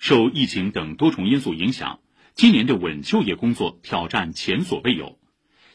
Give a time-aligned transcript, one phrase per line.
[0.00, 2.00] 受疫情等多重因素影响，
[2.32, 5.18] 今年的稳就业工作挑战前所未有。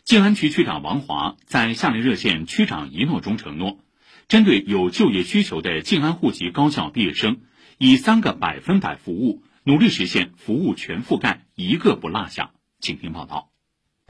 [0.04, 3.78] 静安区区长王华在夏令热线区长一诺中承诺，
[4.28, 7.42] 针对有就业需求的静安户籍高校毕业生，
[7.78, 12.50] 以三个百分百服务，努力实现服务全覆盖，一个不落下。
[12.80, 13.52] 请听报道。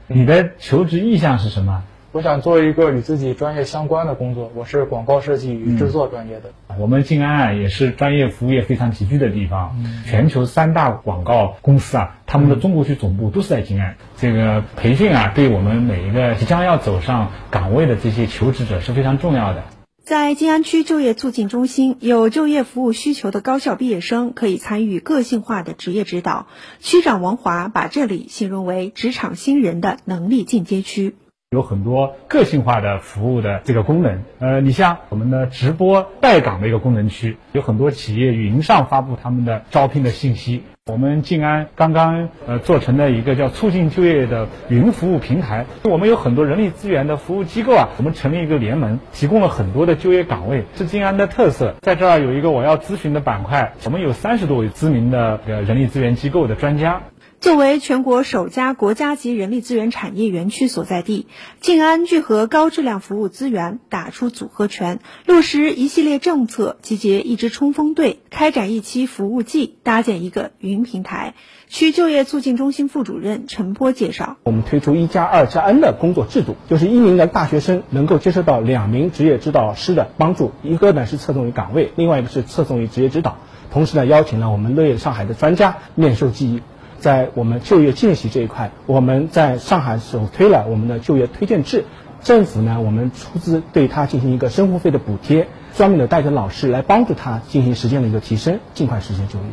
[0.08, 1.84] 你的求职意向是什么？
[2.16, 6.44] 我想做一个与自己专业相关的工作，我是广告设计与制作专业的。
[6.78, 9.76] 我们静安啊，也是专业服务业非常集聚的地方。
[10.06, 13.98] 全球三大广告公司啊，他们的中国区总部都是在静安。
[14.16, 19.62] 这个培训啊，对我们每一个即将要走上岗位的这些求职者是非常重要的。
[20.02, 26.46] 在静安区就业促进中心，有就业服务需求的高校毕业生可以参与个性化的职业指导。
[26.80, 31.14] 区长王华把这里形容为职场新人的能力进阶区。
[31.50, 40.64] 有很多个性化的服务的这个功能，呃，你像我们的直播带岗的一个功能区，有很多企业云上发布他们的招聘的信息。
[40.86, 51.76] 我们静安刚刚呃做成了一个叫促进就业的云服务平台，我们有很多人力资源的服务机构啊，我们成立一个联盟，提供了很多的就业岗位，是静安的特色。
[51.80, 57.02] 在这儿有一个我要咨询的板块，我们有三十多位知名的呃人力资源机构的专家。
[57.38, 61.26] 作为全国首家国家级人力资源产业园区所在地，
[61.60, 71.34] 静安聚合高质量服务资源，打出组合拳，落实一系列政策，集结一支冲锋队，开展一期服务季，搭建一个云平台。
[71.68, 83.36] 区就业促进中心副主任陈波介绍：我们推出一加二加 N 的工作制度，就是一名的大学生能够接受到两名职业指导师的帮助，一个呢是侧重于岗位，另外一个是侧重于职业指导。
[83.70, 86.62] 同时呢，邀请了我们乐业上海的专家面授技艺。
[86.98, 91.84] 在我们就业见习这一块，我们在上海首推了我们的就业推荐制，
[92.22, 99.44] 政府呢，我们出资对他进行一个生活费的补贴，专门的带着老师来帮助他进行实践的一个提升，尽快实现就业。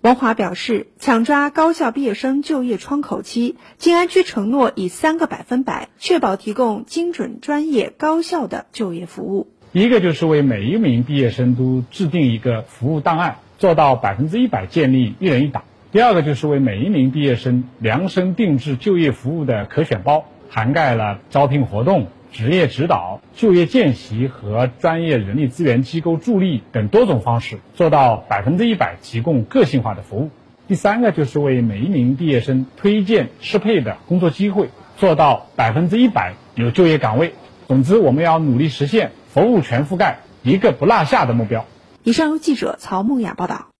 [0.00, 9.48] 王华表示，抢抓高校毕业生就业窗口期，静安区承诺以三个百分百确保提供精准、专业、高效的就业服务。
[9.72, 15.64] 一个就是为每一名毕业生都制定一个服务档案，做到百分之一百建立一人一档。
[15.94, 30.30] 第二个就是为每一名毕业生量身定制就业服务的可选包，涵盖了招聘活动、职业指导、就业见习和专业人力资源机构助力等多种方式，做到百分之一百提供个性化的服务。
[30.66, 37.34] 第三个就是为每一名毕业生推荐适配的工作机会，做到百分之一百有就业岗位。
[37.68, 41.64] 总之，我们要努力实现服务全覆盖、一个不落下的目标。
[42.02, 43.68] 以上由记者曹梦雅报道。